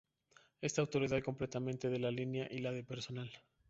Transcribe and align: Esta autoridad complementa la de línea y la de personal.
Esta 0.61 0.81
autoridad 0.81 1.21
complementa 1.21 1.87
la 1.87 2.07
de 2.07 2.11
línea 2.11 2.47
y 2.49 2.57
la 2.57 2.71
de 2.71 2.83
personal. 2.83 3.29